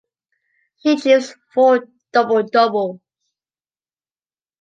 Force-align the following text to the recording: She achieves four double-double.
She 0.81 0.93
achieves 0.93 1.35
four 1.53 1.85
double-double. 2.11 2.99